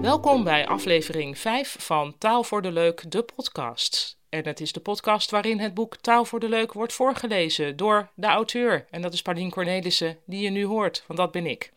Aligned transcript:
Welkom 0.00 0.44
bij 0.44 0.66
aflevering 0.66 1.38
5 1.38 1.76
van 1.78 2.18
Taal 2.18 2.44
voor 2.44 2.62
de 2.62 2.72
Leuk, 2.72 3.10
de 3.10 3.22
podcast. 3.22 4.18
En 4.28 4.46
het 4.46 4.60
is 4.60 4.72
de 4.72 4.80
podcast 4.80 5.30
waarin 5.30 5.58
het 5.58 5.74
boek 5.74 5.96
Taal 5.96 6.24
voor 6.24 6.40
de 6.40 6.48
Leuk 6.48 6.72
wordt 6.72 6.92
voorgelezen 6.92 7.76
door 7.76 8.10
de 8.14 8.26
auteur. 8.26 8.86
En 8.90 9.02
dat 9.02 9.12
is 9.12 9.22
Paulien 9.22 9.50
Cornelissen, 9.50 10.18
die 10.26 10.42
je 10.42 10.50
nu 10.50 10.64
hoort, 10.64 11.04
want 11.06 11.18
dat 11.18 11.32
ben 11.32 11.46
ik. 11.46 11.72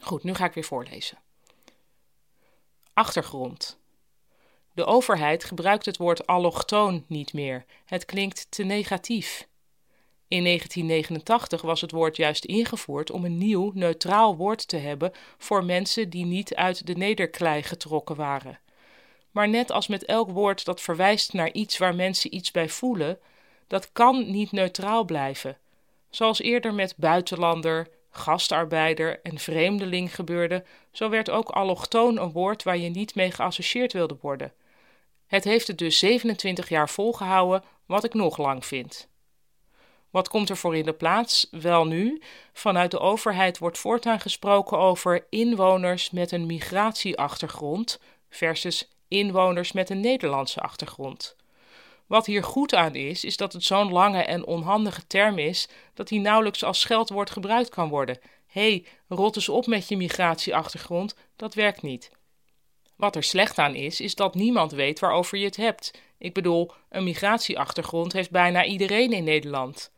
Goed, 0.00 0.22
nu 0.22 0.34
ga 0.34 0.44
ik 0.44 0.52
weer 0.52 0.64
voorlezen. 0.64 1.18
Achtergrond. 2.92 3.78
De 4.72 4.84
overheid 4.84 5.44
gebruikt 5.44 5.86
het 5.86 5.96
woord 5.96 6.26
allochtoon 6.26 7.04
niet 7.06 7.32
meer. 7.32 7.64
Het 7.84 8.04
klinkt 8.04 8.46
te 8.50 8.62
negatief. 8.62 9.46
In 10.34 10.44
1989 10.44 11.62
was 11.62 11.80
het 11.80 11.90
woord 11.90 12.16
juist 12.16 12.44
ingevoerd 12.44 13.10
om 13.10 13.24
een 13.24 13.38
nieuw, 13.38 13.70
neutraal 13.74 14.36
woord 14.36 14.68
te 14.68 14.76
hebben 14.76 15.12
voor 15.38 15.64
mensen 15.64 16.10
die 16.10 16.24
niet 16.24 16.54
uit 16.54 16.86
de 16.86 16.94
nederklei 16.94 17.62
getrokken 17.62 18.16
waren. 18.16 18.58
Maar 19.30 19.48
net 19.48 19.70
als 19.70 19.86
met 19.86 20.04
elk 20.04 20.30
woord 20.30 20.64
dat 20.64 20.80
verwijst 20.80 21.32
naar 21.32 21.52
iets 21.52 21.78
waar 21.78 21.94
mensen 21.94 22.34
iets 22.34 22.50
bij 22.50 22.68
voelen, 22.68 23.18
dat 23.66 23.92
kan 23.92 24.30
niet 24.30 24.52
neutraal 24.52 25.04
blijven. 25.04 25.58
Zoals 26.10 26.40
eerder 26.40 26.74
met 26.74 26.94
buitenlander, 26.96 27.88
gastarbeider 28.10 29.20
en 29.22 29.38
vreemdeling 29.38 30.14
gebeurde, 30.14 30.64
zo 30.92 31.08
werd 31.08 31.30
ook 31.30 31.48
allochtoon 31.48 32.18
een 32.18 32.32
woord 32.32 32.62
waar 32.62 32.78
je 32.78 32.88
niet 32.88 33.14
mee 33.14 33.30
geassocieerd 33.30 33.92
wilde 33.92 34.18
worden. 34.20 34.52
Het 35.26 35.44
heeft 35.44 35.66
het 35.66 35.78
dus 35.78 35.98
27 35.98 36.68
jaar 36.68 36.88
volgehouden, 36.88 37.64
wat 37.86 38.04
ik 38.04 38.14
nog 38.14 38.38
lang 38.38 38.66
vind. 38.66 39.12
Wat 40.14 40.28
komt 40.28 40.48
er 40.48 40.56
voor 40.56 40.76
in 40.76 40.84
de 40.84 40.92
plaats? 40.92 41.46
Wel 41.50 41.86
nu, 41.86 42.22
vanuit 42.52 42.90
de 42.90 42.98
overheid 42.98 43.58
wordt 43.58 43.78
voortaan 43.78 44.20
gesproken 44.20 44.78
over 44.78 45.26
inwoners 45.30 46.10
met 46.10 46.32
een 46.32 46.46
migratieachtergrond 46.46 48.00
versus 48.28 48.88
inwoners 49.08 49.72
met 49.72 49.90
een 49.90 50.00
Nederlandse 50.00 50.60
achtergrond. 50.60 51.36
Wat 52.06 52.26
hier 52.26 52.44
goed 52.44 52.74
aan 52.74 52.94
is, 52.94 53.24
is 53.24 53.36
dat 53.36 53.52
het 53.52 53.64
zo'n 53.64 53.92
lange 53.92 54.22
en 54.22 54.46
onhandige 54.46 55.06
term 55.06 55.38
is 55.38 55.68
dat 55.94 56.10
hij 56.10 56.18
nauwelijks 56.18 56.64
als 56.64 56.80
scheldwoord 56.80 57.30
gebruikt 57.30 57.68
kan 57.68 57.88
worden. 57.88 58.18
Hé, 58.46 58.68
hey, 58.68 58.84
rot 59.08 59.36
eens 59.36 59.48
op 59.48 59.66
met 59.66 59.88
je 59.88 59.96
migratieachtergrond, 59.96 61.16
dat 61.36 61.54
werkt 61.54 61.82
niet. 61.82 62.10
Wat 62.96 63.16
er 63.16 63.22
slecht 63.22 63.58
aan 63.58 63.74
is, 63.74 64.00
is 64.00 64.14
dat 64.14 64.34
niemand 64.34 64.72
weet 64.72 64.98
waarover 64.98 65.38
je 65.38 65.44
het 65.44 65.56
hebt. 65.56 65.90
Ik 66.18 66.34
bedoel, 66.34 66.70
een 66.88 67.04
migratieachtergrond 67.04 68.12
heeft 68.12 68.30
bijna 68.30 68.64
iedereen 68.64 69.12
in 69.12 69.24
Nederland. 69.24 69.92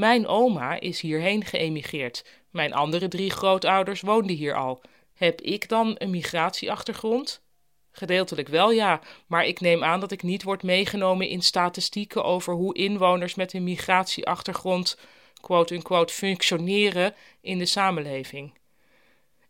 Mijn 0.00 0.26
oma 0.26 0.80
is 0.80 1.00
hierheen 1.00 1.44
geëmigreerd. 1.44 2.24
Mijn 2.50 2.72
andere 2.72 3.08
drie 3.08 3.30
grootouders 3.30 4.00
woonden 4.00 4.36
hier 4.36 4.54
al. 4.54 4.82
Heb 5.14 5.40
ik 5.40 5.68
dan 5.68 5.94
een 5.98 6.10
migratieachtergrond? 6.10 7.42
Gedeeltelijk 7.90 8.48
wel 8.48 8.70
ja, 8.70 9.00
maar 9.26 9.46
ik 9.46 9.60
neem 9.60 9.84
aan 9.84 10.00
dat 10.00 10.10
ik 10.10 10.22
niet 10.22 10.42
word 10.42 10.62
meegenomen 10.62 11.28
in 11.28 11.42
statistieken 11.42 12.24
over 12.24 12.54
hoe 12.54 12.74
inwoners 12.74 13.34
met 13.34 13.52
een 13.52 13.64
migratieachtergrond 13.64 14.98
quote-unquote 15.40 16.12
functioneren 16.12 17.14
in 17.40 17.58
de 17.58 17.66
samenleving. 17.66 18.58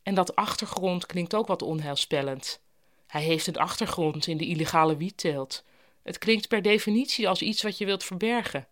En 0.03 0.15
dat 0.15 0.37
achtergrond 0.37 1.07
klinkt 1.07 1.35
ook 1.35 1.47
wat 1.47 1.63
onheilspellend. 1.63 2.61
Hij 3.07 3.23
heeft 3.23 3.47
een 3.47 3.59
achtergrond 3.59 4.27
in 4.27 4.37
de 4.37 4.47
illegale 4.47 4.97
wietteelt. 4.97 5.65
Het 6.03 6.19
klinkt 6.19 6.49
per 6.49 6.63
definitie 6.63 7.29
als 7.29 7.43
iets 7.43 7.63
wat 7.63 7.79
je 7.79 7.85
wilt 7.85 8.05
verbergen. 8.05 8.69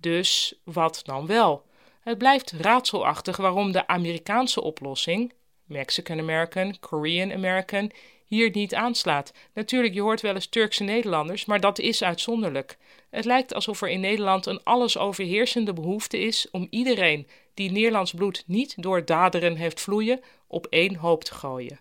Dus 0.00 0.54
wat 0.64 1.00
dan 1.04 1.26
wel? 1.26 1.66
Het 2.00 2.18
blijft 2.18 2.52
raadselachtig 2.52 3.36
waarom 3.36 3.72
de 3.72 3.86
Amerikaanse 3.86 4.62
oplossing, 4.62 5.32
Mexican 5.64 6.18
American, 6.18 6.78
Korean 6.80 7.32
American, 7.32 7.90
hier 8.24 8.50
niet 8.50 8.74
aanslaat. 8.74 9.32
Natuurlijk, 9.54 9.94
je 9.94 10.00
hoort 10.00 10.20
wel 10.20 10.34
eens 10.34 10.46
Turkse 10.46 10.84
Nederlanders, 10.84 11.44
maar 11.44 11.60
dat 11.60 11.78
is 11.78 12.02
uitzonderlijk. 12.02 12.78
Het 13.10 13.24
lijkt 13.24 13.54
alsof 13.54 13.82
er 13.82 13.88
in 13.88 14.00
Nederland 14.00 14.46
een 14.46 14.62
alles 14.62 14.98
overheersende 14.98 15.72
behoefte 15.72 16.18
is 16.18 16.50
om 16.50 16.66
iedereen 16.70 17.26
die 17.54 17.70
Nederlands 17.70 18.12
bloed 18.12 18.44
niet 18.46 18.82
door 18.82 19.04
daderen 19.04 19.56
heeft 19.56 19.80
vloeien, 19.80 20.20
op 20.46 20.66
één 20.66 20.94
hoop 20.94 21.24
te 21.24 21.34
gooien. 21.34 21.80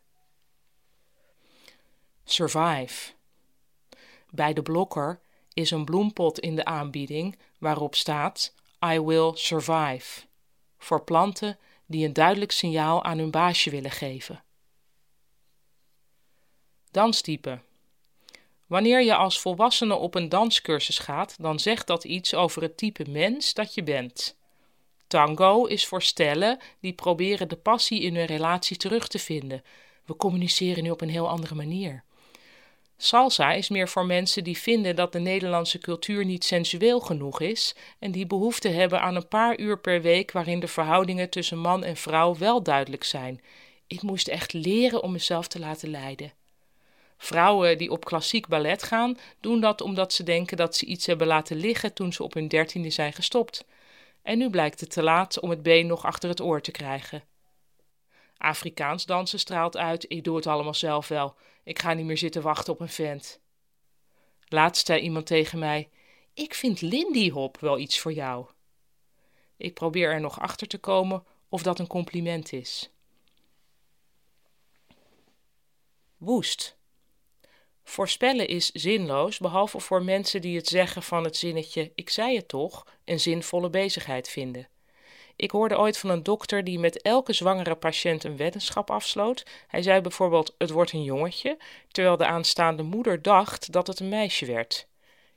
Survive. 2.23 3.11
Bij 4.29 4.53
de 4.53 4.61
blokker 4.61 5.19
is 5.53 5.71
een 5.71 5.85
bloempot 5.85 6.39
in 6.39 6.55
de 6.55 6.65
aanbieding 6.65 7.37
waarop 7.59 7.95
staat 7.95 8.53
I 8.85 8.99
will 8.99 9.31
survive. 9.33 10.21
Voor 10.77 11.03
planten 11.03 11.57
die 11.85 12.05
een 12.05 12.13
duidelijk 12.13 12.51
signaal 12.51 13.03
aan 13.03 13.17
hun 13.17 13.31
baasje 13.31 13.69
willen 13.69 13.91
geven. 13.91 14.43
Danstype. 16.91 17.59
Wanneer 18.67 19.03
je 19.03 19.15
als 19.15 19.39
volwassene 19.39 19.95
op 19.95 20.15
een 20.15 20.29
danscursus 20.29 20.99
gaat, 20.99 21.35
dan 21.41 21.59
zegt 21.59 21.87
dat 21.87 22.03
iets 22.03 22.33
over 22.33 22.61
het 22.61 22.77
type 22.77 23.09
mens 23.09 23.53
dat 23.53 23.73
je 23.73 23.83
bent. 23.83 24.37
Tango 25.07 25.65
is 25.65 25.85
voor 25.85 26.01
stellen 26.01 26.59
die 26.79 26.93
proberen 26.93 27.49
de 27.49 27.55
passie 27.55 28.01
in 28.01 28.15
hun 28.15 28.25
relatie 28.25 28.77
terug 28.77 29.07
te 29.07 29.19
vinden. 29.19 29.63
We 30.05 30.15
communiceren 30.15 30.83
nu 30.83 30.89
op 30.91 31.01
een 31.01 31.09
heel 31.09 31.29
andere 31.29 31.55
manier. 31.55 32.03
Salsa 33.01 33.51
is 33.51 33.69
meer 33.69 33.89
voor 33.89 34.05
mensen 34.05 34.43
die 34.43 34.57
vinden 34.57 34.95
dat 34.95 35.11
de 35.11 35.19
Nederlandse 35.19 35.77
cultuur 35.77 36.25
niet 36.25 36.43
sensueel 36.43 36.99
genoeg 36.99 37.41
is 37.41 37.75
en 37.99 38.11
die 38.11 38.25
behoefte 38.25 38.67
hebben 38.67 39.01
aan 39.01 39.15
een 39.15 39.27
paar 39.27 39.59
uur 39.59 39.79
per 39.79 40.01
week 40.01 40.31
waarin 40.31 40.59
de 40.59 40.67
verhoudingen 40.67 41.29
tussen 41.29 41.57
man 41.57 41.83
en 41.83 41.95
vrouw 41.95 42.37
wel 42.37 42.63
duidelijk 42.63 43.03
zijn. 43.03 43.41
Ik 43.87 44.01
moest 44.01 44.27
echt 44.27 44.53
leren 44.53 45.03
om 45.03 45.11
mezelf 45.11 45.47
te 45.47 45.59
laten 45.59 45.89
leiden. 45.89 46.33
Vrouwen 47.17 47.77
die 47.77 47.91
op 47.91 48.05
klassiek 48.05 48.47
ballet 48.47 48.83
gaan, 48.83 49.17
doen 49.39 49.59
dat 49.59 49.81
omdat 49.81 50.13
ze 50.13 50.23
denken 50.23 50.57
dat 50.57 50.75
ze 50.75 50.85
iets 50.85 51.05
hebben 51.05 51.27
laten 51.27 51.57
liggen 51.57 51.93
toen 51.93 52.13
ze 52.13 52.23
op 52.23 52.33
hun 52.33 52.47
dertiende 52.47 52.89
zijn 52.89 53.13
gestopt. 53.13 53.65
En 54.21 54.37
nu 54.37 54.49
blijkt 54.49 54.79
het 54.79 54.91
te 54.91 55.03
laat 55.03 55.39
om 55.39 55.49
het 55.49 55.63
been 55.63 55.87
nog 55.87 56.05
achter 56.05 56.29
het 56.29 56.41
oor 56.41 56.61
te 56.61 56.71
krijgen. 56.71 57.23
Afrikaans 58.39 59.05
dansen 59.05 59.39
straalt 59.39 59.77
uit: 59.77 60.05
ik 60.07 60.23
doe 60.23 60.35
het 60.35 60.47
allemaal 60.47 60.73
zelf 60.73 61.07
wel. 61.07 61.35
Ik 61.63 61.79
ga 61.79 61.93
niet 61.93 62.05
meer 62.05 62.17
zitten 62.17 62.41
wachten 62.41 62.73
op 62.73 62.79
een 62.79 62.89
vent. 62.89 63.39
Laatst 64.47 64.85
zei 64.85 65.01
iemand 65.01 65.25
tegen 65.25 65.59
mij: 65.59 65.89
Ik 66.33 66.53
vind 66.53 66.81
Lindy 66.81 67.29
Hop 67.29 67.57
wel 67.59 67.77
iets 67.77 67.99
voor 67.99 68.13
jou. 68.13 68.47
Ik 69.57 69.73
probeer 69.73 70.11
er 70.11 70.21
nog 70.21 70.39
achter 70.39 70.67
te 70.67 70.77
komen 70.77 71.23
of 71.49 71.63
dat 71.63 71.79
een 71.79 71.87
compliment 71.87 72.53
is. 72.53 72.91
Woest. 76.17 76.77
Voorspellen 77.83 78.47
is 78.47 78.69
zinloos, 78.71 79.37
behalve 79.37 79.79
voor 79.79 80.03
mensen 80.03 80.41
die 80.41 80.57
het 80.57 80.67
zeggen 80.67 81.03
van 81.03 81.23
het 81.23 81.37
zinnetje 81.37 81.91
ik 81.95 82.09
zei 82.09 82.35
het 82.35 82.47
toch 82.47 82.85
een 83.05 83.19
zinvolle 83.19 83.69
bezigheid 83.69 84.29
vinden. 84.29 84.67
Ik 85.39 85.51
hoorde 85.51 85.77
ooit 85.77 85.97
van 85.97 86.09
een 86.09 86.23
dokter 86.23 86.63
die 86.63 86.79
met 86.79 87.01
elke 87.01 87.33
zwangere 87.33 87.75
patiënt 87.75 88.23
een 88.23 88.37
weddenschap 88.37 88.91
afsloot. 88.91 89.45
Hij 89.67 89.81
zei 89.81 90.01
bijvoorbeeld: 90.01 90.55
Het 90.57 90.69
wordt 90.69 90.91
een 90.91 91.03
jongetje, 91.03 91.57
terwijl 91.91 92.17
de 92.17 92.25
aanstaande 92.25 92.83
moeder 92.83 93.21
dacht 93.21 93.71
dat 93.71 93.87
het 93.87 93.99
een 93.99 94.09
meisje 94.09 94.45
werd. 94.45 94.87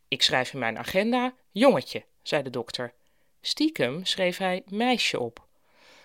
Ik 0.08 0.22
schrijf 0.22 0.52
in 0.52 0.58
mijn 0.58 0.78
agenda: 0.78 1.34
Jongetje, 1.50 2.04
zei 2.22 2.42
de 2.42 2.50
dokter. 2.50 2.92
Stiekem 3.40 4.04
schreef 4.04 4.36
hij 4.36 4.62
meisje 4.66 5.20
op. 5.20 5.46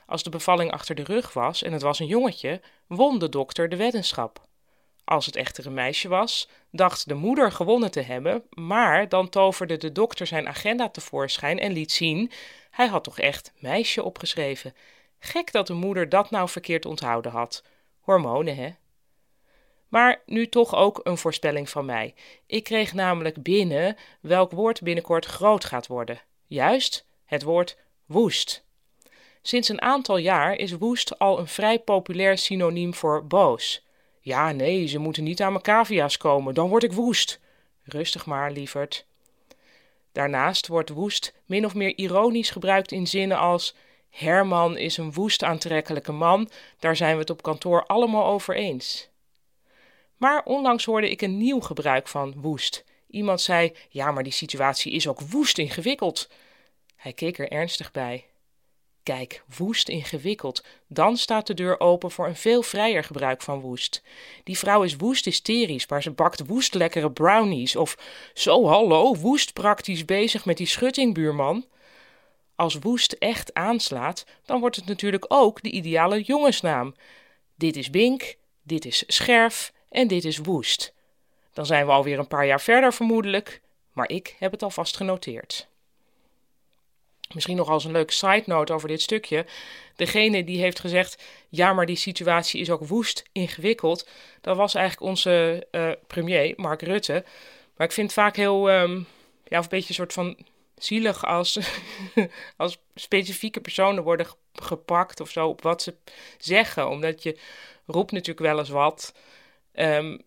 Als 0.05 0.23
de 0.23 0.29
bevalling 0.29 0.71
achter 0.71 0.95
de 0.95 1.03
rug 1.03 1.33
was 1.33 1.63
en 1.63 1.73
het 1.73 1.81
was 1.81 1.99
een 1.99 2.07
jongetje, 2.07 2.61
won 2.87 3.19
de 3.19 3.29
dokter 3.29 3.69
de 3.69 3.75
weddenschap. 3.75 4.46
Als 5.07 5.25
het 5.25 5.35
echter 5.35 5.65
een 5.65 5.73
meisje 5.73 6.07
was, 6.07 6.49
dacht 6.71 7.07
de 7.07 7.13
moeder 7.13 7.51
gewonnen 7.51 7.91
te 7.91 8.01
hebben, 8.01 8.43
maar 8.49 9.09
dan 9.09 9.29
toverde 9.29 9.77
de 9.77 9.91
dokter 9.91 10.27
zijn 10.27 10.47
agenda 10.47 10.89
tevoorschijn 10.89 11.59
en 11.59 11.71
liet 11.71 11.91
zien: 11.91 12.31
hij 12.71 12.87
had 12.87 13.03
toch 13.03 13.19
echt 13.19 13.53
meisje 13.59 14.03
opgeschreven. 14.03 14.75
Gek 15.19 15.51
dat 15.51 15.67
de 15.67 15.73
moeder 15.73 16.09
dat 16.09 16.29
nou 16.29 16.49
verkeerd 16.49 16.85
onthouden 16.85 17.31
had. 17.31 17.63
Hormonen, 17.99 18.55
hè? 18.55 18.69
Maar 19.87 20.21
nu 20.25 20.49
toch 20.49 20.75
ook 20.75 20.99
een 21.03 21.17
voorspelling 21.17 21.69
van 21.69 21.85
mij. 21.85 22.13
Ik 22.45 22.63
kreeg 22.63 22.93
namelijk 22.93 23.43
binnen 23.43 23.95
welk 24.21 24.51
woord 24.51 24.81
binnenkort 24.81 25.25
groot 25.25 25.65
gaat 25.65 25.87
worden. 25.87 26.21
Juist, 26.47 27.05
het 27.25 27.43
woord 27.43 27.77
woest. 28.05 28.65
Sinds 29.41 29.69
een 29.69 29.81
aantal 29.81 30.17
jaar 30.17 30.55
is 30.55 30.71
woest 30.71 31.19
al 31.19 31.39
een 31.39 31.47
vrij 31.47 31.79
populair 31.79 32.37
synoniem 32.37 32.93
voor 32.93 33.27
boos. 33.27 33.86
Ja, 34.27 34.51
nee, 34.51 34.87
ze 34.87 34.97
moeten 34.97 35.23
niet 35.23 35.41
aan 35.41 35.51
mijn 35.51 35.63
cavia's 35.63 36.17
komen, 36.17 36.53
dan 36.53 36.69
word 36.69 36.83
ik 36.83 36.93
woest. 36.93 37.39
Rustig 37.83 38.25
maar, 38.25 38.51
lieverd. 38.51 39.05
Daarnaast 40.11 40.67
wordt 40.67 40.89
woest 40.89 41.33
min 41.45 41.65
of 41.65 41.75
meer 41.75 41.97
ironisch 41.97 42.49
gebruikt 42.49 42.91
in 42.91 43.07
zinnen 43.07 43.37
als 43.37 43.75
Herman 44.09 44.77
is 44.77 44.97
een 44.97 45.13
woest 45.13 45.43
aantrekkelijke 45.43 46.11
man, 46.11 46.49
daar 46.79 46.95
zijn 46.95 47.13
we 47.13 47.19
het 47.19 47.29
op 47.29 47.41
kantoor 47.41 47.85
allemaal 47.85 48.25
over 48.25 48.55
eens. 48.55 49.09
Maar 50.17 50.43
onlangs 50.43 50.85
hoorde 50.85 51.09
ik 51.09 51.21
een 51.21 51.37
nieuw 51.37 51.59
gebruik 51.59 52.07
van 52.07 52.33
woest. 52.41 52.83
Iemand 53.09 53.41
zei: 53.41 53.75
Ja, 53.89 54.11
maar 54.11 54.23
die 54.23 54.31
situatie 54.31 54.91
is 54.91 55.07
ook 55.07 55.21
woest 55.21 55.57
ingewikkeld. 55.57 56.29
Hij 56.95 57.13
keek 57.13 57.39
er 57.39 57.51
ernstig 57.51 57.91
bij. 57.91 58.25
Kijk, 59.07 59.43
woest 59.57 59.89
ingewikkeld. 59.89 60.63
Dan 60.87 61.17
staat 61.17 61.47
de 61.47 61.53
deur 61.53 61.79
open 61.79 62.11
voor 62.11 62.27
een 62.27 62.35
veel 62.35 62.61
vrijer 62.61 63.03
gebruik 63.03 63.41
van 63.41 63.59
woest. 63.59 64.03
Die 64.43 64.57
vrouw 64.57 64.83
is 64.83 64.95
woest 64.95 65.25
hysterisch, 65.25 65.87
maar 65.87 66.01
ze 66.01 66.11
bakt 66.11 66.45
woest 66.45 66.73
lekkere 66.73 67.11
brownies. 67.11 67.75
Of 67.75 67.97
zo, 68.33 68.65
hallo, 68.65 69.15
woest 69.15 69.53
praktisch 69.53 70.05
bezig 70.05 70.45
met 70.45 70.57
die 70.57 70.67
schuttingbuurman. 70.67 71.65
Als 72.55 72.75
woest 72.75 73.11
echt 73.11 73.53
aanslaat, 73.53 74.25
dan 74.45 74.59
wordt 74.59 74.75
het 74.75 74.85
natuurlijk 74.85 75.25
ook 75.27 75.61
de 75.61 75.71
ideale 75.71 76.21
jongensnaam. 76.21 76.95
Dit 77.55 77.75
is 77.75 77.89
Bink, 77.89 78.35
dit 78.63 78.85
is 78.85 79.03
Scherf 79.07 79.73
en 79.89 80.07
dit 80.07 80.25
is 80.25 80.37
Woest. 80.37 80.93
Dan 81.53 81.65
zijn 81.65 81.85
we 81.85 81.91
alweer 81.91 82.19
een 82.19 82.27
paar 82.27 82.45
jaar 82.45 82.61
verder 82.61 82.93
vermoedelijk, 82.93 83.61
maar 83.93 84.09
ik 84.09 84.35
heb 84.39 84.51
het 84.51 84.63
alvast 84.63 84.97
genoteerd. 84.97 85.67
Misschien 87.33 87.55
nog 87.55 87.69
als 87.69 87.85
een 87.85 87.91
leuke 87.91 88.13
side 88.13 88.43
note 88.45 88.73
over 88.73 88.87
dit 88.87 89.01
stukje. 89.01 89.45
Degene 89.95 90.43
die 90.43 90.61
heeft 90.61 90.79
gezegd: 90.79 91.23
ja, 91.49 91.73
maar 91.73 91.85
die 91.85 91.95
situatie 91.95 92.61
is 92.61 92.69
ook 92.69 92.87
woest 92.87 93.23
ingewikkeld. 93.31 94.09
Dat 94.41 94.57
was 94.57 94.75
eigenlijk 94.75 95.09
onze 95.09 95.67
uh, 95.71 95.91
premier, 96.07 96.53
Mark 96.55 96.81
Rutte. 96.81 97.23
Maar 97.75 97.87
ik 97.87 97.93
vind 97.93 98.11
het 98.11 98.19
vaak 98.19 98.35
heel, 98.35 98.71
um, 98.71 99.07
ja, 99.43 99.57
of 99.57 99.63
een 99.63 99.69
beetje 99.69 99.89
een 99.89 99.95
soort 99.95 100.13
van 100.13 100.37
zielig 100.75 101.25
als, 101.25 101.59
als 102.57 102.77
specifieke 102.95 103.61
personen 103.61 104.03
worden 104.03 104.27
gepakt 104.53 105.19
of 105.19 105.29
zo 105.29 105.47
op 105.47 105.61
wat 105.61 105.81
ze 105.81 105.95
zeggen. 106.37 106.89
Omdat 106.89 107.23
je 107.23 107.39
roept 107.85 108.11
natuurlijk 108.11 108.47
wel 108.47 108.59
eens 108.59 108.69
wat. 108.69 109.13
Um, 109.73 110.21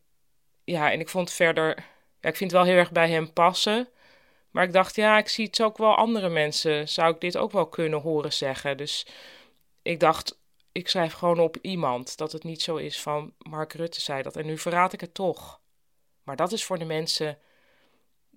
ja, 0.65 0.93
en 0.93 1.01
ik 1.01 1.09
vond 1.09 1.33
verder, 1.33 1.69
ja, 2.21 2.29
ik 2.29 2.37
vind 2.37 2.51
het 2.51 2.61
wel 2.61 2.71
heel 2.71 2.79
erg 2.79 2.93
bij 2.93 3.11
hem 3.11 3.33
passen. 3.33 3.89
Maar 4.51 4.65
ik 4.65 4.73
dacht, 4.73 4.97
ja, 4.97 5.19
ik 5.19 5.29
zie 5.29 5.47
het 5.47 5.63
ook 5.63 5.79
wel 5.79 5.95
andere 5.95 6.29
mensen. 6.29 6.89
Zou 6.89 7.15
ik 7.15 7.21
dit 7.21 7.37
ook 7.37 7.53
wel 7.53 7.67
kunnen 7.67 8.01
horen 8.01 8.33
zeggen? 8.33 8.77
Dus 8.77 9.07
ik 9.83 10.01
dacht, 10.01 10.39
ik 10.73 10.89
schrijf 10.89 11.13
gewoon 11.13 11.41
op 11.41 11.57
iemand 11.61 12.17
dat 12.17 12.33
het 12.33 12.45
niet 12.45 12.63
zo 12.63 12.77
is 12.77 13.01
van 13.01 13.33
Mark 13.39 13.73
Rutte 13.73 14.01
zei 14.01 14.23
dat. 14.23 14.37
En 14.37 14.47
nu 14.47 14.59
verraad 14.59 14.93
ik 14.93 15.01
het 15.01 15.15
toch. 15.15 15.61
Maar 16.23 16.37
dat 16.37 16.53
is 16.53 16.65
voor 16.65 16.79
de 16.79 16.85
mensen 16.85 17.39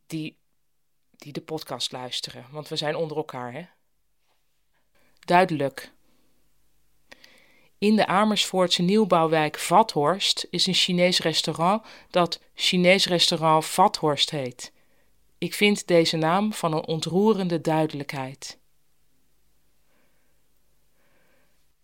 die, 0.07 0.38
die 1.12 1.33
de 1.33 1.42
podcast 1.42 1.92
luisteren. 1.92 2.45
Want 2.51 2.68
we 2.68 2.75
zijn 2.75 2.95
onder 2.95 3.18
elkaar, 3.18 3.54
hè? 3.54 3.66
Duidelijk. 5.19 5.92
In 7.77 7.95
de 7.95 8.06
Amersfoortse 8.06 8.81
nieuwbouwwijk 8.81 9.59
Vathorst 9.59 10.48
is 10.50 10.68
een 10.68 10.74
Chinees 10.74 11.19
restaurant 11.19 11.86
dat 12.09 12.39
Chinees 12.54 13.06
restaurant 13.06 13.66
Vathorst 13.66 14.30
heet. 14.30 14.71
Ik 15.44 15.54
vind 15.54 15.88
deze 15.88 16.18
naam 16.18 16.54
van 16.54 16.74
een 16.74 16.86
ontroerende 16.86 17.62
duidelijkheid. 17.62 18.60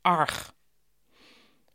Arg. 0.01 0.53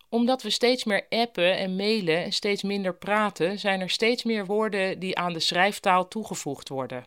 Omdat 0.08 0.42
we 0.42 0.50
steeds 0.50 0.84
meer 0.84 1.06
appen 1.08 1.56
en 1.56 1.76
mailen 1.76 2.25
en 2.25 2.32
steeds 2.32 2.62
minder 2.62 2.94
praten, 2.94 3.58
zijn 3.58 3.81
er 3.81 3.90
steeds 3.90 4.22
meer 4.22 4.46
woorden 4.46 4.98
die 4.98 5.19
aan 5.19 5.32
de 5.32 5.40
schrijftaal 5.40 6.08
toegevoegd 6.08 6.69
worden. 6.69 7.06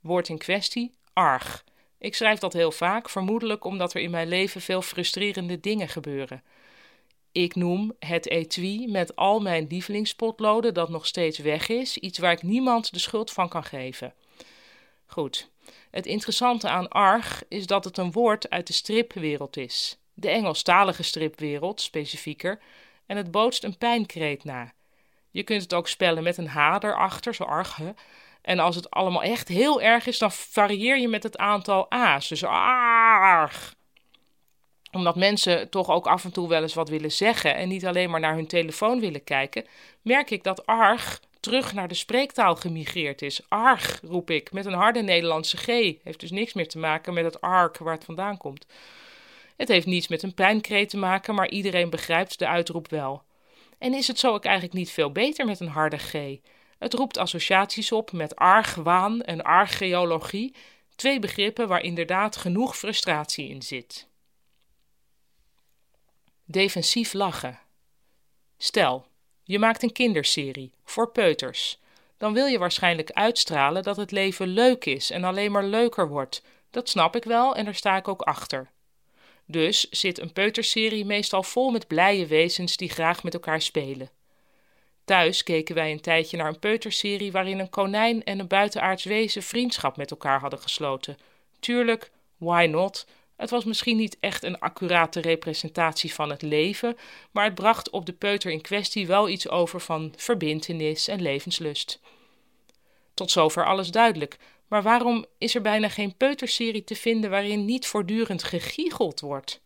Woord 0.00 0.28
in 0.28 0.38
kwestie: 0.38 0.94
arg. 1.12 1.64
Ik 1.98 2.14
schrijf 2.14 2.38
dat 2.38 2.52
heel 2.52 2.72
vaak, 2.72 3.08
vermoedelijk 3.10 3.64
omdat 3.64 3.94
er 3.94 4.00
in 4.00 4.10
mijn 4.10 4.28
leven 4.28 4.60
veel 4.60 4.82
frustrerende 4.82 5.60
dingen 5.60 5.88
gebeuren. 5.88 6.42
Ik 7.34 7.54
noem 7.54 7.92
het 7.98 8.28
etui 8.28 8.88
met 8.88 9.16
al 9.16 9.40
mijn 9.40 9.66
lievelingspotloden 9.66 10.74
dat 10.74 10.88
nog 10.88 11.06
steeds 11.06 11.38
weg 11.38 11.68
is, 11.68 11.98
iets 11.98 12.18
waar 12.18 12.32
ik 12.32 12.42
niemand 12.42 12.92
de 12.92 12.98
schuld 12.98 13.30
van 13.30 13.48
kan 13.48 13.64
geven. 13.64 14.14
Goed. 15.06 15.50
Het 15.90 16.06
interessante 16.06 16.68
aan 16.68 16.88
arg 16.88 17.42
is 17.48 17.66
dat 17.66 17.84
het 17.84 17.98
een 17.98 18.12
woord 18.12 18.50
uit 18.50 18.66
de 18.66 18.72
stripwereld 18.72 19.56
is. 19.56 19.98
De 20.12 20.28
Engelstalige 20.28 21.02
stripwereld, 21.02 21.80
specifieker, 21.80 22.60
en 23.06 23.16
het 23.16 23.30
bootst 23.30 23.64
een 23.64 23.78
pijnkreet 23.78 24.44
na. 24.44 24.72
Je 25.30 25.42
kunt 25.42 25.62
het 25.62 25.74
ook 25.74 25.88
spellen 25.88 26.22
met 26.22 26.36
een 26.36 26.48
h 26.48 26.56
erachter, 26.56 27.34
zo 27.34 27.44
arg, 27.44 27.80
en 28.42 28.58
als 28.58 28.76
het 28.76 28.90
allemaal 28.90 29.22
echt 29.22 29.48
heel 29.48 29.82
erg 29.82 30.06
is, 30.06 30.18
dan 30.18 30.32
varieer 30.32 30.98
je 30.98 31.08
met 31.08 31.22
het 31.22 31.36
aantal 31.36 31.90
A's. 31.90 32.28
Dus 32.28 32.44
arg. 32.44 33.74
Omdat 34.94 35.16
mensen 35.16 35.70
toch 35.70 35.90
ook 35.90 36.06
af 36.06 36.24
en 36.24 36.32
toe 36.32 36.48
wel 36.48 36.62
eens 36.62 36.74
wat 36.74 36.88
willen 36.88 37.12
zeggen 37.12 37.54
en 37.54 37.68
niet 37.68 37.86
alleen 37.86 38.10
maar 38.10 38.20
naar 38.20 38.34
hun 38.34 38.46
telefoon 38.46 39.00
willen 39.00 39.24
kijken, 39.24 39.66
merk 40.02 40.30
ik 40.30 40.42
dat 40.42 40.66
arg 40.66 41.20
terug 41.40 41.72
naar 41.72 41.88
de 41.88 41.94
spreektaal 41.94 42.56
gemigreerd 42.56 43.22
is. 43.22 43.40
Arg, 43.48 44.00
roep 44.02 44.30
ik, 44.30 44.52
met 44.52 44.66
een 44.66 44.72
harde 44.72 45.02
Nederlandse 45.02 45.56
G. 45.56 45.66
Heeft 46.02 46.20
dus 46.20 46.30
niks 46.30 46.52
meer 46.52 46.68
te 46.68 46.78
maken 46.78 47.14
met 47.14 47.24
het 47.24 47.40
ark 47.40 47.78
waar 47.78 47.94
het 47.94 48.04
vandaan 48.04 48.36
komt. 48.36 48.66
Het 49.56 49.68
heeft 49.68 49.86
niets 49.86 50.08
met 50.08 50.22
een 50.22 50.34
pijnkreet 50.34 50.88
te 50.88 50.96
maken, 50.96 51.34
maar 51.34 51.48
iedereen 51.48 51.90
begrijpt 51.90 52.38
de 52.38 52.46
uitroep 52.46 52.90
wel. 52.90 53.22
En 53.78 53.94
is 53.94 54.08
het 54.08 54.18
zo 54.18 54.32
ook 54.32 54.44
eigenlijk 54.44 54.74
niet 54.74 54.90
veel 54.90 55.12
beter 55.12 55.46
met 55.46 55.60
een 55.60 55.68
harde 55.68 55.98
G? 55.98 56.12
Het 56.78 56.94
roept 56.94 57.18
associaties 57.18 57.92
op 57.92 58.12
met 58.12 58.36
argwaan 58.36 59.22
en 59.22 59.42
archeologie, 59.42 60.54
twee 60.96 61.18
begrippen 61.18 61.68
waar 61.68 61.82
inderdaad 61.82 62.36
genoeg 62.36 62.76
frustratie 62.76 63.48
in 63.48 63.62
zit. 63.62 64.08
Defensief 66.46 67.12
lachen. 67.12 67.58
Stel, 68.58 69.06
je 69.42 69.58
maakt 69.58 69.82
een 69.82 69.92
kinderserie 69.92 70.72
voor 70.84 71.10
peuters. 71.10 71.78
Dan 72.16 72.32
wil 72.32 72.46
je 72.46 72.58
waarschijnlijk 72.58 73.10
uitstralen 73.10 73.82
dat 73.82 73.96
het 73.96 74.10
leven 74.10 74.46
leuk 74.46 74.84
is 74.84 75.10
en 75.10 75.24
alleen 75.24 75.52
maar 75.52 75.64
leuker 75.64 76.08
wordt. 76.08 76.42
Dat 76.70 76.88
snap 76.88 77.16
ik 77.16 77.24
wel 77.24 77.54
en 77.54 77.64
daar 77.64 77.74
sta 77.74 77.96
ik 77.96 78.08
ook 78.08 78.22
achter. 78.22 78.70
Dus 79.46 79.90
zit 79.90 80.20
een 80.20 80.32
peuterserie 80.32 81.04
meestal 81.04 81.42
vol 81.42 81.70
met 81.70 81.86
blije 81.86 82.26
wezens 82.26 82.76
die 82.76 82.88
graag 82.88 83.22
met 83.22 83.34
elkaar 83.34 83.62
spelen. 83.62 84.10
Thuis 85.04 85.42
keken 85.42 85.74
wij 85.74 85.92
een 85.92 86.00
tijdje 86.00 86.36
naar 86.36 86.48
een 86.48 86.58
peuterserie 86.58 87.32
waarin 87.32 87.58
een 87.58 87.70
konijn 87.70 88.24
en 88.24 88.38
een 88.38 88.48
buitenaards 88.48 89.04
wezen 89.04 89.42
vriendschap 89.42 89.96
met 89.96 90.10
elkaar 90.10 90.40
hadden 90.40 90.60
gesloten. 90.60 91.18
Tuurlijk, 91.60 92.10
why 92.36 92.66
not? 92.70 93.06
Het 93.36 93.50
was 93.50 93.64
misschien 93.64 93.96
niet 93.96 94.16
echt 94.20 94.42
een 94.42 94.58
accurate 94.58 95.20
representatie 95.20 96.14
van 96.14 96.30
het 96.30 96.42
leven, 96.42 96.96
maar 97.30 97.44
het 97.44 97.54
bracht 97.54 97.90
op 97.90 98.06
de 98.06 98.12
peuter 98.12 98.50
in 98.50 98.60
kwestie 98.60 99.06
wel 99.06 99.28
iets 99.28 99.48
over 99.48 99.80
van 99.80 100.12
verbintenis 100.16 101.08
en 101.08 101.22
levenslust. 101.22 102.00
Tot 103.14 103.30
zover 103.30 103.66
alles 103.66 103.90
duidelijk, 103.90 104.36
maar 104.68 104.82
waarom 104.82 105.24
is 105.38 105.54
er 105.54 105.60
bijna 105.62 105.88
geen 105.88 106.16
peuterserie 106.16 106.84
te 106.84 106.94
vinden 106.96 107.30
waarin 107.30 107.64
niet 107.64 107.86
voortdurend 107.86 108.42
gegiegeld 108.42 109.20
wordt? 109.20 109.62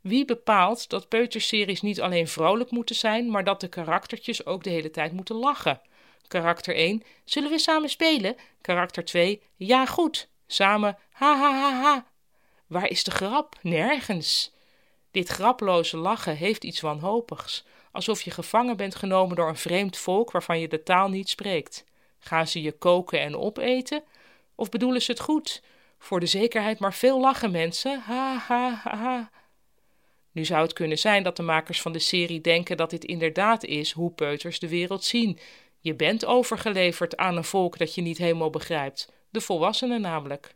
Wie 0.00 0.24
bepaalt 0.24 0.88
dat 0.88 1.08
peuterseries 1.08 1.80
niet 1.80 2.00
alleen 2.00 2.28
vrolijk 2.28 2.70
moeten 2.70 2.96
zijn, 2.96 3.30
maar 3.30 3.44
dat 3.44 3.60
de 3.60 3.68
karaktertjes 3.68 4.46
ook 4.46 4.64
de 4.64 4.70
hele 4.70 4.90
tijd 4.90 5.12
moeten 5.12 5.36
lachen? 5.36 5.80
Karakter 6.28 6.74
1, 6.74 7.02
zullen 7.24 7.50
we 7.50 7.58
samen 7.58 7.88
spelen? 7.88 8.36
Karakter 8.60 9.04
2, 9.04 9.42
ja 9.56 9.86
goed, 9.86 10.28
samen, 10.46 10.98
ha 11.10 11.36
ha 11.36 11.52
ha 11.52 11.82
ha. 11.82 12.11
Waar 12.72 12.88
is 12.88 13.04
de 13.04 13.10
grap? 13.10 13.58
Nergens. 13.60 14.52
Dit 15.10 15.28
graploze 15.28 15.96
lachen 15.96 16.36
heeft 16.36 16.64
iets 16.64 16.80
wanhopigs, 16.80 17.64
alsof 17.90 18.22
je 18.22 18.30
gevangen 18.30 18.76
bent 18.76 18.94
genomen 18.94 19.36
door 19.36 19.48
een 19.48 19.56
vreemd 19.56 19.96
volk 19.96 20.30
waarvan 20.30 20.60
je 20.60 20.68
de 20.68 20.82
taal 20.82 21.08
niet 21.08 21.28
spreekt. 21.28 21.84
Gaan 22.18 22.46
ze 22.46 22.62
je 22.62 22.72
koken 22.72 23.20
en 23.20 23.36
opeten? 23.36 24.02
Of 24.54 24.68
bedoelen 24.68 25.02
ze 25.02 25.10
het 25.10 25.20
goed? 25.20 25.62
Voor 25.98 26.20
de 26.20 26.26
zekerheid 26.26 26.78
maar 26.78 26.94
veel 26.94 27.20
lachen, 27.20 27.50
mensen. 27.50 28.00
Ha 28.00 28.36
ha 28.36 28.80
ha 28.84 28.96
ha. 28.96 29.30
Nu 30.30 30.44
zou 30.44 30.62
het 30.62 30.72
kunnen 30.72 30.98
zijn 30.98 31.22
dat 31.22 31.36
de 31.36 31.42
makers 31.42 31.80
van 31.80 31.92
de 31.92 31.98
serie 31.98 32.40
denken 32.40 32.76
dat 32.76 32.90
dit 32.90 33.04
inderdaad 33.04 33.64
is 33.64 33.92
hoe 33.92 34.10
peuters 34.10 34.58
de 34.58 34.68
wereld 34.68 35.04
zien. 35.04 35.38
Je 35.80 35.94
bent 35.94 36.24
overgeleverd 36.24 37.16
aan 37.16 37.36
een 37.36 37.44
volk 37.44 37.78
dat 37.78 37.94
je 37.94 38.02
niet 38.02 38.18
helemaal 38.18 38.50
begrijpt, 38.50 39.12
de 39.30 39.40
volwassenen 39.40 40.00
namelijk. 40.00 40.54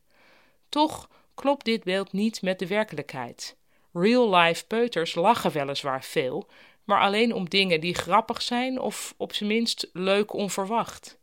Toch 0.68 1.08
klopt 1.36 1.64
dit 1.64 1.84
beeld 1.84 2.12
niet 2.12 2.42
met 2.42 2.58
de 2.58 2.66
werkelijkheid. 2.66 3.56
Real-life 3.92 4.66
peuters 4.66 5.14
lachen 5.14 5.52
weliswaar 5.52 6.04
veel, 6.04 6.48
maar 6.84 7.00
alleen 7.00 7.34
om 7.34 7.48
dingen 7.48 7.80
die 7.80 7.94
grappig 7.94 8.42
zijn 8.42 8.80
of 8.80 9.14
op 9.16 9.32
zijn 9.32 9.48
minst 9.48 9.90
leuk 9.92 10.32
onverwacht. 10.32 11.18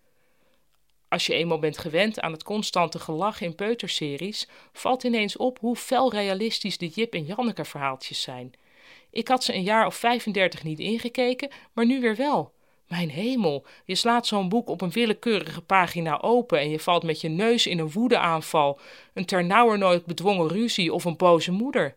Als 1.07 1.25
je 1.25 1.33
eenmaal 1.33 1.59
bent 1.59 1.77
gewend 1.77 2.19
aan 2.19 2.31
het 2.31 2.43
constante 2.43 2.99
gelach 2.99 3.41
in 3.41 3.55
peuterseries, 3.55 4.47
valt 4.71 5.03
ineens 5.03 5.37
op 5.37 5.59
hoe 5.59 5.75
fel 5.75 6.11
realistisch 6.11 6.77
de 6.77 6.87
Jip 6.87 7.13
en 7.13 7.25
Janneke 7.25 7.65
verhaaltjes 7.65 8.21
zijn. 8.21 8.53
Ik 9.09 9.27
had 9.27 9.43
ze 9.43 9.53
een 9.53 9.63
jaar 9.63 9.85
of 9.85 9.95
35 9.95 10.63
niet 10.63 10.79
ingekeken, 10.79 11.51
maar 11.73 11.85
nu 11.85 12.01
weer 12.01 12.15
wel. 12.15 12.52
Mijn 12.93 13.09
hemel, 13.09 13.65
je 13.85 13.95
slaat 13.95 14.27
zo'n 14.27 14.49
boek 14.49 14.69
op 14.69 14.81
een 14.81 14.91
willekeurige 14.91 15.61
pagina 15.61 16.21
open 16.21 16.59
en 16.59 16.69
je 16.69 16.79
valt 16.79 17.03
met 17.03 17.21
je 17.21 17.29
neus 17.29 17.67
in 17.67 17.79
een 17.79 17.91
woedeaanval, 17.91 18.79
een 19.13 19.25
ternauwernood 19.25 20.05
bedwongen 20.05 20.47
ruzie 20.47 20.93
of 20.93 21.05
een 21.05 21.17
boze 21.17 21.51
moeder. 21.51 21.95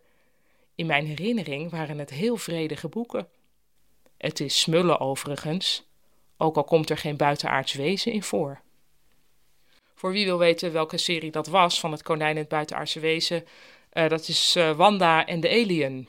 In 0.75 0.87
mijn 0.87 1.07
herinnering 1.07 1.71
waren 1.71 1.99
het 1.99 2.11
heel 2.11 2.37
vredige 2.37 2.89
boeken. 2.89 3.29
Het 4.19 4.41
is 4.41 4.61
smullen 4.61 5.01
overigens, 5.01 5.87
ook 6.37 6.57
al 6.57 6.65
komt 6.65 6.91
er 6.91 6.99
geen 6.99 7.17
buitenaards 7.17 7.73
wezen 7.73 8.13
in 8.13 8.23
voor. 8.23 8.61
Voor 9.95 10.13
wie 10.13 10.25
wil 10.25 10.39
weten 10.39 10.73
welke 10.73 10.99
serie 10.99 11.31
dat 11.31 11.47
was 11.47 11.81
van 11.81 11.93
het 11.93 12.03
konijn 12.03 12.35
en 12.35 12.37
het 12.37 12.49
buitenaardse 12.49 13.01
wezen, 13.01 13.45
Uh, 13.93 14.09
dat 14.09 14.29
is 14.29 14.57
uh, 14.57 14.77
Wanda 14.77 15.27
en 15.27 15.41
de 15.41 15.49
Alien 15.49 16.09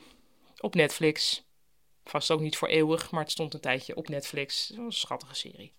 op 0.60 0.74
Netflix. 0.74 1.42
Vast 2.08 2.30
ook 2.30 2.40
niet 2.40 2.56
voor 2.56 2.68
eeuwig, 2.68 3.10
maar 3.10 3.22
het 3.22 3.30
stond 3.30 3.54
een 3.54 3.60
tijdje 3.60 3.96
op 3.96 4.08
Netflix. 4.08 4.72
een 4.76 4.92
schattige 4.92 5.34
serie. 5.34 5.72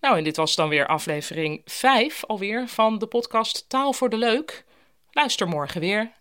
Nou, 0.00 0.16
en 0.16 0.24
dit 0.24 0.36
was 0.36 0.54
dan 0.54 0.68
weer 0.68 0.86
aflevering 0.86 1.62
5 1.64 2.24
alweer 2.24 2.68
van 2.68 2.98
de 2.98 3.06
podcast 3.06 3.68
Taal 3.68 3.92
voor 3.92 4.08
de 4.08 4.16
Leuk. 4.16 4.64
Luister 5.10 5.48
morgen 5.48 5.80
weer. 5.80 6.17